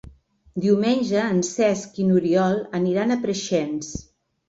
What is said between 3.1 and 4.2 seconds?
a Preixens.